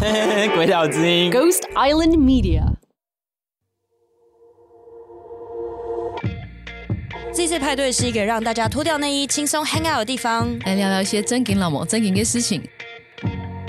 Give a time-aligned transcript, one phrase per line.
[0.54, 2.62] 鬼岛之音，Ghost Island Media。
[7.34, 12.66] 这次派对是一个让大家脱掉内衣、轻松 hang out 的地方，来聊聊一些真金老母、真金的事情。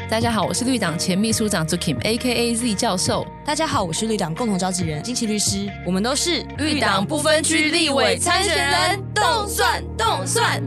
[0.10, 2.56] 大家好，我是绿党前秘书长 Zukim，A.K.A.
[2.56, 3.28] Z 教授。
[3.46, 5.70] 大家好，我是绿党共同召集人金奇律师。
[5.86, 10.63] 我们都是绿党不分区立委参选人，动算动算。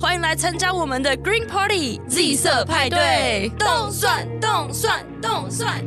[0.00, 5.82] 欢迎来参加我们的 Green Party Z 色派对，动算动算动算。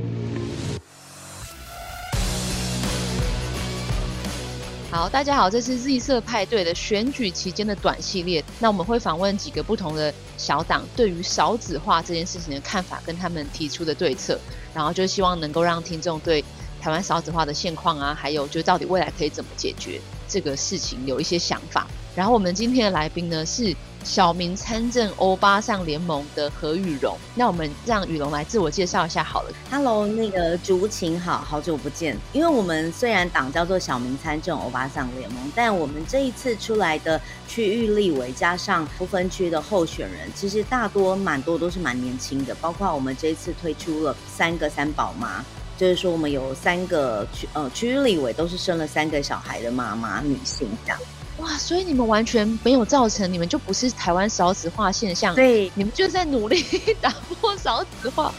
[4.89, 8.43] 好，大家好，这是 Z 色派对的选举期间的短系列。
[8.59, 14.39] 那我们会访问几个不同的小党对于少子化这件事情的看法，跟他们提出的对策，
[14.73, 16.43] 然后就希望能够让听众对
[16.81, 21.85] 台湾少子化的现况啊，还有就到底未来可以怎么解决这个事情有一些想法。
[22.15, 23.75] 然后我们今天的来宾呢是。
[24.07, 29.51] 小明参政欧巴桑联盟的何雨荣，那我们让雨荣来自我介绍一下好了。
[29.69, 32.15] Hello，那个竹晴好，好久不见。
[32.31, 45.43] 因为我们虽然党叫做小明参政欧巴桑联盟，但我们这一次出来的区域立委加上不分区的候选人，其实大多蛮多都是蛮年轻的，包括我们这一次推出了三个三宝妈，
[45.77, 50.99] 就是说我们有三个区呃区域立委都是生了三个小孩的妈妈女性这样。
[51.37, 56.63] 哇，所以你们完全没有造成，你们就不是台湾少子化现象，对，你们就在努力
[56.99, 58.33] 打破少子化。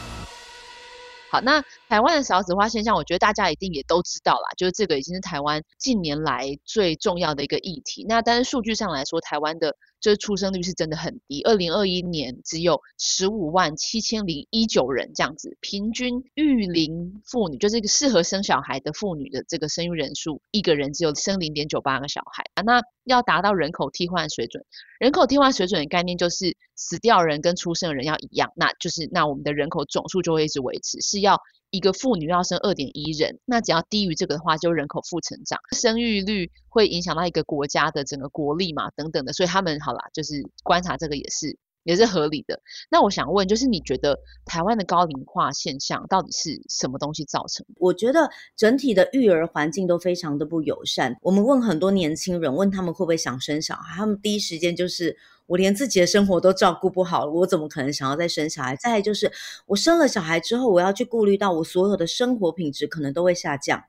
[1.30, 8.04] 好，那台湾的少子化现象，我觉得大家一定也都知道啦，就是这个已经是台湾近年来最重要的一个议题。
[8.06, 22.62] 那但是数据上来说，台湾的就是出生率是真的很低，二零二一年只有十五万七千零一九人这样子，平均育龄妇女就是一个适合生小孩的妇女的这个生育人数，一个人只有生零点九八个小孩啊。
[22.62, 24.62] 那要达到人口替换水准，
[25.00, 31.40] 人口替换水准的概念就是死掉人跟出生人要一样，那就是那我们的人口总数就会一直维持，是要。
[31.70, 42.58] 一个妇女要生二点一人，那只要低于这个的话，就人口负成长，生育率会影响到一个国家的整个国力嘛，等等的，所以他们好啦，就是观察这个也是也是合理的。
[42.90, 47.66] 那我想问，就是你觉得台湾的高龄化现象到底是什么东西造成？
[47.76, 51.14] 我觉得整体的育儿环境都非常的不友善。
[51.20, 55.16] 我们问很多年轻人，问他们会不会想生小孩，他们第一时间就是。
[55.48, 58.76] 我连自己的生活都照顾不好，我怎么可能想要再生小孩？
[58.76, 59.32] 再来就是，
[59.66, 63.82] 我生了小孩之后，我要去顾虑到我所有的生活品质可能都会下降。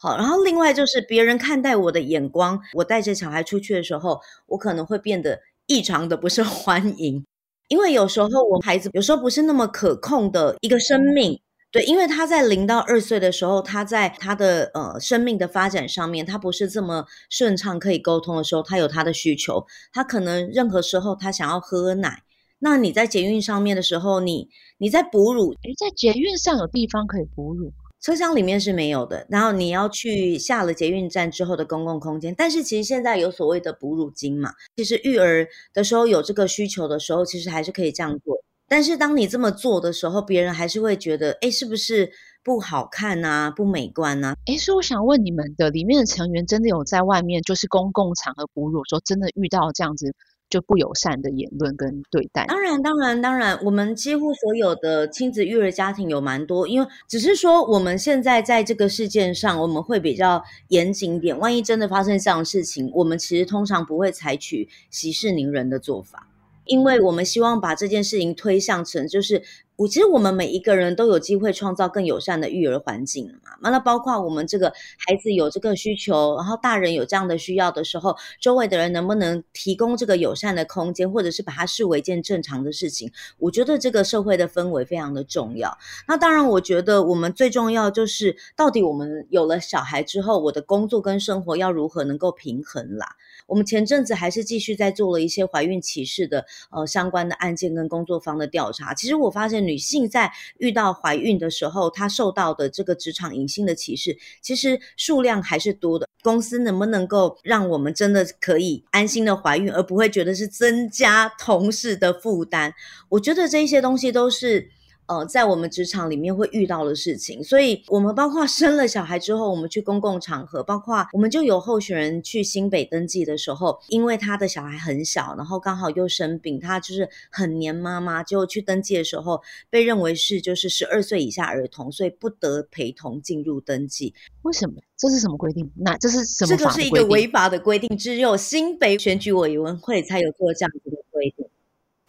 [0.00, 7.24] 好，然后另外就是别人看待我的眼光，我带着小孩出去的时候，我可能会变得异常的不受 欢迎，
[7.68, 11.40] 因为有时候我孩子有时候不是那么可控的一个生命。
[11.70, 22.22] 对，因为他在零到二岁的时候，他在他的呃生命的发展上面，他不是这么顺畅可以沟通的时候，他有他的需求，他可能任何时候他想要喝奶，
[22.60, 27.70] 那你在捷运上面的时候，你你在哺乳，诶，在捷运上有地方可以哺乳，
[28.00, 38.42] 车厢里面是没有的，然后你要去下了捷运站之后的公共空间，但是其实现在有所谓的哺乳巾嘛，其实育儿的时候有这个需求的时候，其实还是可以这样做。
[38.68, 42.10] 但是当你这么做的时候，别人还是会觉得，哎，是不是
[42.44, 44.36] 不好看啊，不美观啊？
[44.46, 50.14] 哎，所以我想问你们的里面的成员，真的有在外面就是公共场合哺乳，说真的遇到这样子
[50.50, 52.44] 就不友善的言论跟对待？
[52.46, 61.38] 当然，当然，当然，我们几乎所有的亲子育儿家庭有蛮多，因为只是说我们现在在这个事件上，我们会比较严谨一点。
[61.38, 66.28] 万一真的发生这样的事情，我们其实通常不会采取息事宁人的做法。
[66.68, 69.42] 因为我们希望把这件事情推向成，就是
[69.76, 73.52] 我其实我们每一个人都有机会创造更友善的育儿环境嘛。
[73.62, 83.10] 完了，包括我们这个孩子有这个需求，然后大人有这样的需要的时候，周围的人能不能提供这个友善的空间，或者是把它视为一件正常的事情？
[83.38, 85.78] 我觉得这个社会的氛围非常的重要。
[86.06, 93.16] 那当然，我觉得我们最重要就是，到底我们有了小孩之后，我的工作跟生活要如何能够平衡啦？
[93.48, 98.92] 我们前阵子还是继续在做了一些怀孕歧视的呃相关的案件跟工作方的调查。
[98.92, 106.06] 其实我发现女性在遇到怀孕的时候，她受到的这个职场隐性的歧视，其实数量还是多的。
[106.22, 112.74] 公司能不能够让我们真的可以安心的怀孕，而不会觉得是增加同事的负担？
[113.08, 114.70] 我觉得这些东西都是。
[115.08, 129.40] 呃，在我们职场里面会遇到的事情，所以我们包括生了小孩之后，我们去公共场合，包括我们就有候选人去新北登记的时候，因为他的小孩很小，然后刚好又生病，他就是很黏妈妈，就去登记的时候
[129.70, 134.14] 被认为是就是十二岁以下儿童，所以不得陪同进入登记。
[134.42, 134.74] 为什么？
[134.98, 135.70] 这是什么规定？
[135.76, 136.54] 那这是什么？
[136.54, 141.46] 这个是一个违法的规定，只有新北选举委员会才有做这样子的规定。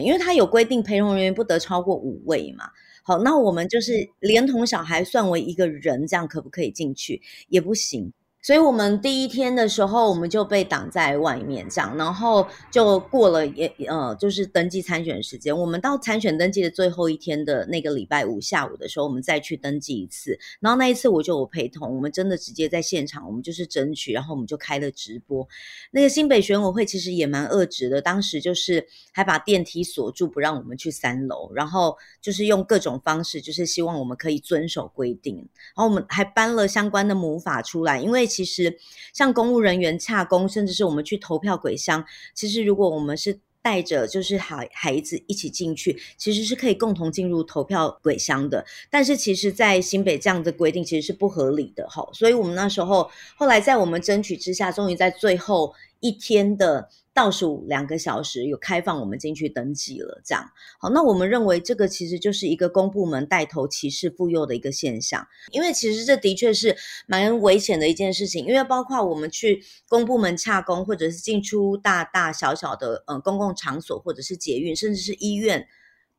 [0.03, 2.69] 因为它有规定陪同人员不得超过五位嘛。
[3.09, 7.19] 好，那我们就是连同小孩算为一个人，这样可不可以进去？
[7.47, 8.13] 也不行。
[8.41, 15.55] 所以我们第一天的时候，我们就被挡在外面，这样，然后就过了也呃，就是登记参选时间。
[15.55, 20.39] 我们到参选登记的最后一天的那个礼拜五下午的时候，我们再去登记一次。
[20.61, 25.45] 然后那一次我就有陪同，我们真的直接在现场，我们就是争取，然后我们就开了直播。
[25.91, 35.35] 那个新北选委会其实也蛮恶质的，当时就是还把电梯锁住，不让我们去三楼，然后就是用各种方式，就是希望我们可以遵守规定。
[35.35, 38.28] 然后我们还搬了相关的母法出来，因为。
[38.29, 38.77] 其实，
[39.13, 48.65] 像公务人员洽公，甚至是我们去投票鬼乡，其实如果我们是带着就是孩孩子一起进去，其实是可以共同进入投票鬼乡的。
[48.89, 52.07] 但是，其实，在新北这样的规定其实是不合理的哈。
[52.13, 56.89] 所以我们那时候后来在我们争取之下，终于在最后一天的。
[57.11, 60.49] 倒数两个小时有开放我们进去登记了，这样
[60.79, 60.89] 好。
[60.91, 68.45] 那我们认为这个其实就是一个公部门带头歧视妇幼的一个现象，因为其实这的确是蛮危险的一件事情。
[68.45, 75.67] 因为包括我们去公部门洽公，或者是进出大大小小的呃公共场所，或者是捷运，甚至是医院，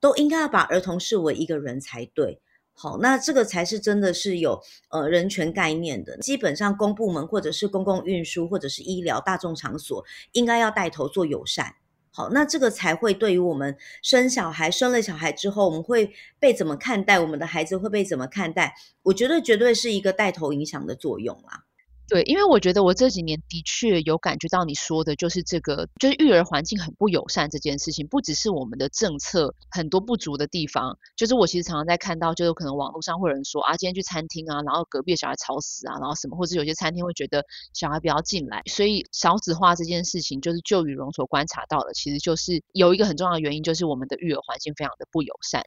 [0.00, 2.42] 都应该要把儿童视为一个人才对。
[2.82, 6.16] 好，那这个才是真的是有呃人权概念的。
[6.16, 11.74] 基本上公部门或者是公共运输或者是医疗大众场所，应该要带头做友善。
[12.10, 17.20] 好，那这个才会对于我们生小孩，生了小孩之后，我们会被怎么看待？
[17.20, 18.74] 我们的孩子会被怎么看待？
[19.02, 21.64] 我觉得绝对是一个带头影响的作用啦。
[22.10, 45.62] 对，因为我觉得我这几年的确有感觉到你说的，就是这个，就是育儿环境很不友善这件事情，不只是我们的政策很多不足的地方，就是我其实常常在看到，就有可能网络上会有人说啊，今天去餐厅啊，然后隔壁的小孩吵死啊，然后什么，或者有些餐厅会觉得小孩不要进来，所以少子化这件事情，就是就羽绒所观察到的，其实就是有一个很重要的原因，就是我们的育儿环境非常的不友善。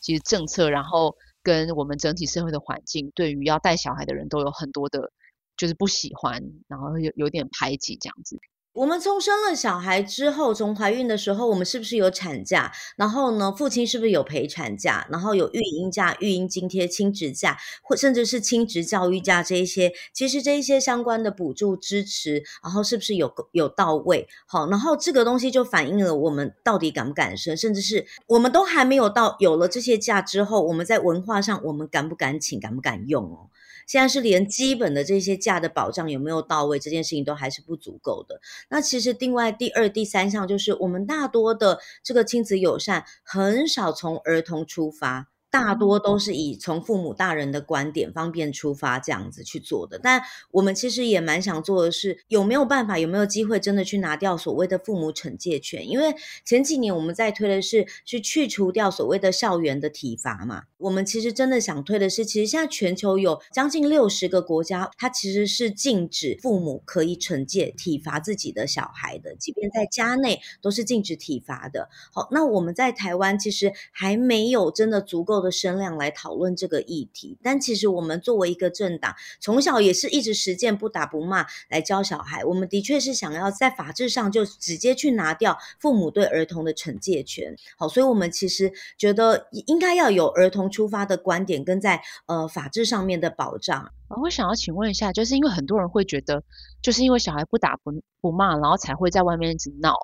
[0.00, 1.16] 其实政策，然后。
[1.44, 5.12] 跟我们整体社会的环境，对于要带小孩的人都有很多的，
[5.56, 8.40] 就是不喜欢，然后有有点排挤这样子。
[8.74, 12.72] 我们从生了小孩之后，从怀孕的时候，我们是不是有产假？
[12.96, 15.06] 然后呢，父亲是不是有陪产假？
[15.08, 24.26] 然后有育婴假、育婴津贴、亲职假，或甚至是亲职教育假这一些，其实这一些相关的补助支持，然后是不是有有到位？
[24.44, 33.50] 好，然后这个东西就反映了我们到底敢不敢生，甚至是我们都还没有到有了这些假之后，我们在文化上我们敢不敢请，敢不敢用哦？
[33.86, 38.40] 现在是连基本的这些假的保障有没有到位，这件事情都还是不足够的。
[38.68, 45.33] 那其实另外第二、第三项就是，我们大多的这个亲子友善很少从儿童出发。
[45.54, 50.20] 大多都是以从父母大人的观点方便出发这样子去做的，但
[50.50, 55.88] 我们其实也蛮想做的是，有没有办法，有没有机会真的去拿掉所谓的父母惩戒权？
[55.88, 56.12] 因为
[56.44, 71.88] 前几年我们在推的是去去除掉所谓的校园的体罚嘛，我们其实真的想推的是，其实现在全球有将近六十个国家，它其实是禁止父母可以惩戒体罚自己的小孩的，即便在家内都是禁止体罚的。
[72.12, 82.44] 好，那我们在台湾其实还没有真的足够的声量来讨论这个议题，但其实我们作为一个政党，从小也是一直实践不打不骂来教小孩。
[82.44, 87.54] 我们的确是想要在法制上就直接去拿掉父母对儿童的惩戒权。
[87.76, 93.92] 好，所以我们其实觉得应该要有儿童出发的观点，跟在呃法制上面的保障。
[94.22, 96.42] 我想要请问一下，就是因为很多人会觉得，
[96.80, 99.94] 就是因为小孩不打不不骂，然后才会在外面一直闹，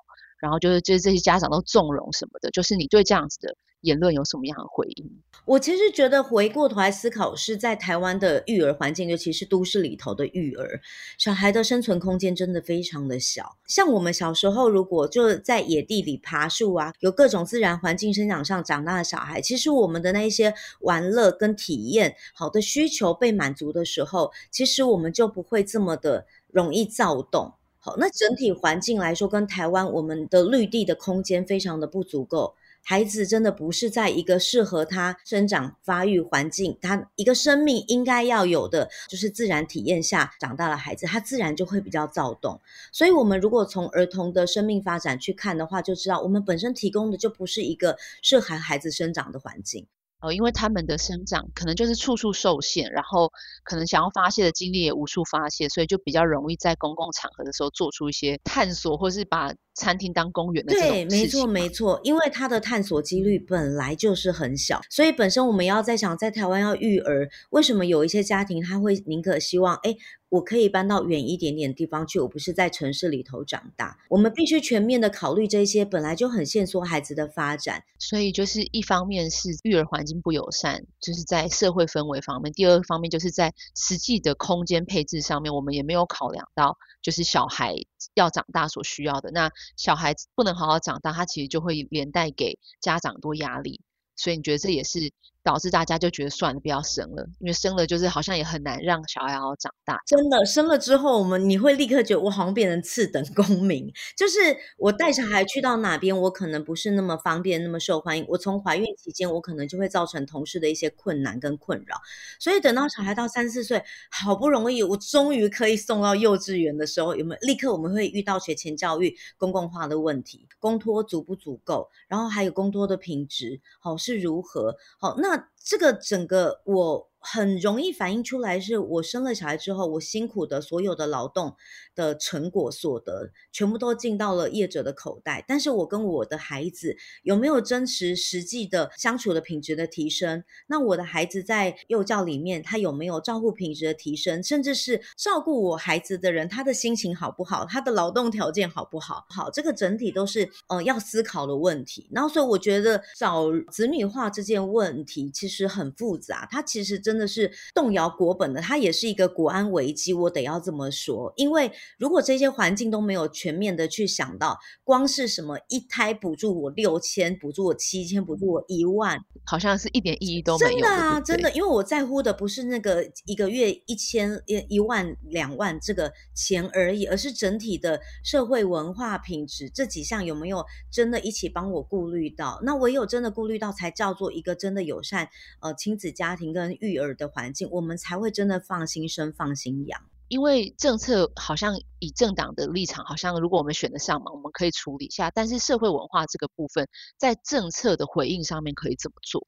[0.41, 3.55] 然后就是就是这些家长都纵容什么的，就是你对这样子的。
[3.81, 5.09] 言论有什么样的回应？
[5.43, 10.79] 我其实觉得回过头来思考，是在台湾的育儿环境，尤其是都市里头的育儿，
[11.17, 13.57] 小孩的生存空间真的非常的小。
[13.65, 27.55] 像我们小时候，如果就在野地里爬树啊，有各种自然环境生长上长大的小孩，其实我们的那一些玩乐跟体验好的需求被满足的时候，其实我们就不会这么的容易躁动。
[27.83, 32.53] 好，那整体环境来说，跟台湾我们的绿地的空间非常的不足够。
[32.83, 42.61] 孩子真的不是在一个适合他生长发育环境，他一个生命应该要有的就是自然体验下长大的孩子，他自然就会比较躁动。
[42.91, 49.87] 所以，我们如果从儿童的生命发展去看的话，就知道我们本身提供的就不是一个适合孩子生长的环境。
[50.21, 53.31] 哦，因为他们的生长可能就是处处受限，然后
[53.63, 59.51] 可能想要发泄的精力也无处发泄，所以就比较容易在公共场合的时候做出一些探索，或是把
[59.81, 69.95] 餐厅当公园的这种对，没错没错，因为它的探索几率本来就是很小，所以本身我们要在想，在台湾要育儿，为什么有一些家庭他会宁可希望，哎。
[70.31, 73.97] 我可以搬到远一点点的地方去，我不是在城市里头长大。
[74.07, 77.83] 我们必须全面的考虑这些本来就很限缩孩子的发展。
[77.99, 87.75] 所以就是一方面是育儿环境不友善，就是在社会氛围方面；第二方面就是在实际的空间配置上面，我们也没有考量到，就是小孩
[88.13, 89.31] 要长大所需要的。
[89.31, 93.81] 那小孩子不能好好长大，他其实就会连带给家长多压力。
[94.15, 95.11] 所以你觉得这也是？
[95.43, 99.97] 导致大家就觉得算了，不要生了，因为生了就是好像也很难让小孩好好长大。
[100.05, 104.37] 真的，生了之后，我们你会立刻觉得我好像变成次等公民，就是
[104.77, 108.23] 我带小孩去到哪边，我可能不是那么方便，那么受欢迎。
[108.27, 111.97] 我从怀孕期间，我可能就会造成同事的一些困难跟困扰。
[112.39, 124.75] 所以等到小孩到三四岁，好不容易我终于可以送到幼稚园的时候，有没有立刻我们会遇到学前教育公共化的问题，公托足不足够，然后还有公托的品质，好是如何？
[124.99, 125.30] 好那。
[125.31, 127.10] 那这个整个我。
[127.21, 131.55] 很容易反映出来，是我生了小孩之后，我辛苦的所有的劳动
[131.93, 135.45] 的成果所得，全部都进到了业者的口袋。
[135.47, 140.43] 但是我跟我的孩子有没有真实实际的相处的品质的提升？
[140.65, 144.41] 那我的孩子在幼教里面，他有没有照顾品质的提升？
[144.41, 147.65] 甚至是照顾我孩子的人，他的心情好不好？
[147.65, 149.27] 他的劳动条件好不好？
[149.29, 152.09] 好，这个整体都是呃要思考的问题。
[152.11, 157.10] 然后，所以我觉得找子女化这件问题其实很复杂，它其实真。
[157.11, 160.13] 真的是动摇国本的，它也是一个国安危机。
[160.13, 170.71] 我得要这么说，因为如果这些环境都没有全面的去想到，光是什么一胎补助我六千，补助我七千，补助我一万，好像是一点意义都没有。
[170.71, 182.61] 真的啊，对对真的，因为我在乎的不是那个一个月一千一一万两万这个钱而已，而是整体的社会文化品质这几项有没有真的一起帮我顾虑到？
[182.63, 185.27] 那唯有真的顾虑到，才叫做一个真的友善
[185.59, 187.00] 呃亲子家庭跟育儿。
[187.15, 190.01] 的环境，我们才会真的放心生、放心养。
[190.27, 195.29] 因为政策好像以政党的立场，好像如果我们选得上嘛，我们可以处理一下。
[195.29, 199.45] 但是社会文化这个部分，在政策的回应上面可以怎么做？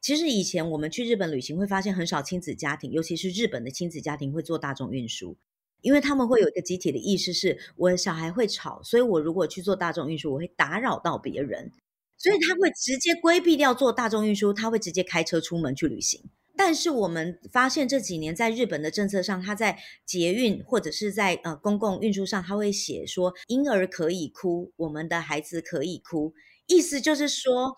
[0.00, 5.36] 其实以前我们去日本旅行，会发现很少亲子家庭，尤其是日本的亲子家庭会坐大众运输，
[5.82, 11.70] 因为他们会有一个集体的意识是，是我的小孩会吵，所以我如果去做大众运输，我会打扰到别人，
[12.16, 16.22] 所以他会直接规避掉坐大众运输，他会直接开车出门去旅行。
[16.56, 26.34] 但是我们发现这几年在日本的政策上，他在捷运或者是在呃公共运输上，他会写说婴儿可以哭，我们的孩子可以哭，
[26.66, 27.76] 意思就是说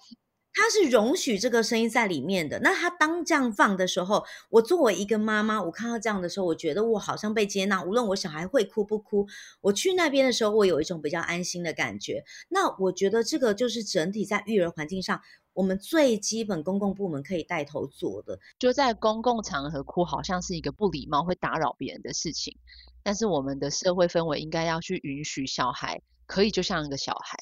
[0.53, 2.61] 他是容许这个声音在里面的。
[2.61, 9.27] 那他当这样放的时候，我作为一个妈妈，我看到这样的时候，我觉得我好像被接纳，无论我小孩会哭不哭，
[9.61, 12.25] 我去那边的时候，我有一种比较安心的感觉。
[12.49, 15.21] 那我觉得这个就是整体在育儿环境上。
[15.57, 22.55] 我们最基本公共部门可以带头做的，就在公共场合哭，好像是一个不礼貌、会打扰别人的事情。
[23.03, 27.39] 但是我们的社会氛围应该要去允许小孩可以就像一个小孩，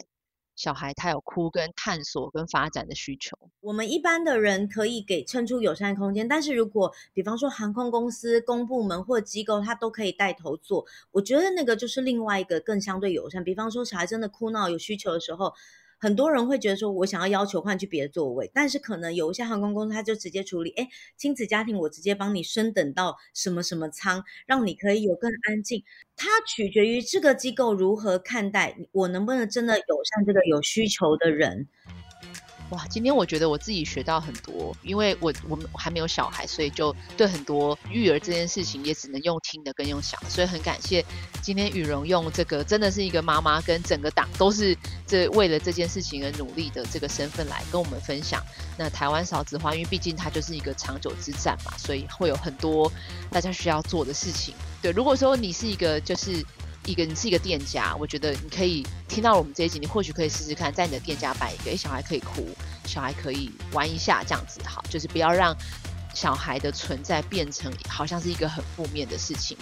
[0.55, 3.37] 小孩他有哭跟探索跟发展的需求。
[3.61, 13.43] 我们一般的人可以给撑出友善空间，但是如果比方说航空公司、公部门或机构，他都可以带头做，我觉得那个就是另外一个更相对友善。
[13.43, 15.53] 比方说小孩真的哭闹有需求的时候。
[16.05, 25.83] 很多人会觉得说，我想要要求换去别的座位，但是可能有一些航空公司，他就直接处理，哎，亲子家庭，我直接帮你升等到什么什么舱，让你可以有更安静。
[26.15, 31.69] 它取决于这个机构如何看待我，能不能真的有像这个有需求的人。
[32.71, 41.05] 哇，今天我觉得我自己学到很多，因为我我们还没有小孩，所以就对很多育儿这件事情也只能用听的跟用想的，所以很感谢
[41.43, 48.43] 今天雨蓉用这个真的是一个妈妈跟整个党都是这为了这件事情而努力的这个身份来跟我们分享。
[48.79, 52.91] 那台湾少子化，因为毕竟它就是一个长久之战嘛，所以会有很多
[53.31, 54.55] 大家需要做的事情。
[54.81, 56.45] 对，如果说你是一个就是。
[56.87, 62.47] 一个你是一个店家，我觉得你可以听到我们这一集，你或许可以试试看，在你的店家摆一个，诶，小孩可以哭，
[62.87, 65.57] 小孩可以玩一下，这样子好，就是不要让
[66.15, 69.57] 小孩的存在变成好像是一个很负面的事情。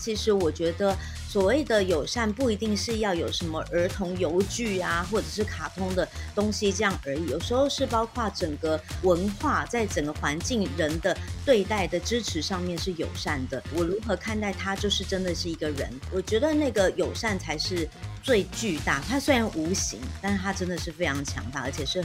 [0.00, 0.96] 其实我觉得，
[1.28, 7.26] 所谓的友善不一定是要有什么儿童游具啊，或者是卡通的东西这样而已。
[7.26, 13.62] 有时候是包括整个文化，在整个环境人的对待的支持上面是友善的。
[13.74, 15.92] 我如何看待他，就是真的是一个人。
[16.10, 17.88] 我觉得那个友善才是
[18.22, 19.00] 最巨大。
[19.06, 22.02] 它虽然无形，但是它真的是非常强大，而且是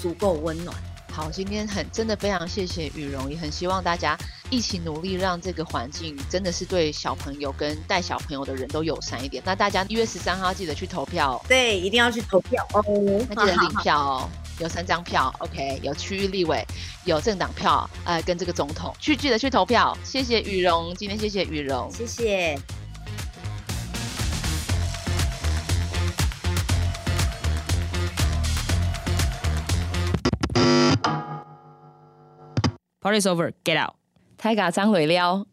[0.00, 0.74] 足够温暖。
[1.10, 4.18] 好，今天很真的非常谢谢语蓉，也很希望大家
[4.50, 9.42] 一起努力，让这个环境真的是对小朋友跟带小朋友的人都友善一点。
[9.44, 12.84] 那大家一月十三号记得去投票，对，一定要去投票哦。
[13.28, 16.64] 那记得领 票哦，有三张票，OK，有区域立委，
[17.04, 19.96] 有政党票，呃，跟这个总统去记得去投票。
[20.04, 22.58] 谢谢雨蓉，今天谢谢雨蓉，谢谢。
[33.00, 34.03] Party's over, get out.
[34.44, 35.46] 太嘎张伟撩。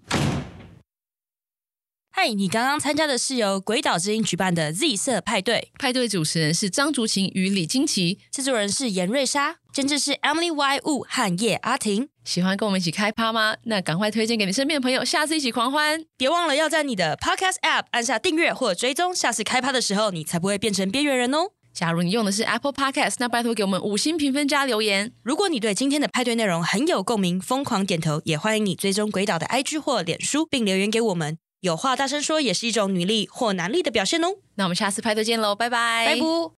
[2.11, 12.09] 嗨，你刚刚参加的是由鬼岛之音举办的 Z 色派对，派对主持人是张竹晴与李金奇，制作人是严瑞莎，监制是 Emily Y Wu 和叶阿婷。
[12.25, 13.55] 喜欢跟我们一起开趴吗？
[13.63, 16.03] 那赶快推荐给你身边的朋友，下次一起狂欢！
[16.17, 21.51] 别忘了要在你的 Podcast App 按下订阅或追踪，下次开趴的时候你才不会变成边缘人哦。
[21.73, 25.13] 假如你用的是 Apple Podcast，那拜托给我们五星评分加留言。
[25.23, 31.37] 如果你对今天的派对内容很有共鸣，疯狂点头，也欢迎你追踪鬼岛的 IG 或脸书，并留言给我们。
[31.61, 34.29] 有话大声说也是一种女力或男力的表现哦。
[34.55, 36.21] 那我们下次派对见喽，拜拜，拜拜。